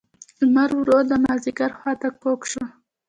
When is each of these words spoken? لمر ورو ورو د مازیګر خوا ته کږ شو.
لمر 0.39 0.69
ورو 0.75 0.79
ورو 0.81 0.99
د 1.09 1.11
مازیګر 1.23 1.71
خوا 1.79 1.93
ته 2.01 2.09
کږ 2.21 2.39
شو. 2.51 2.63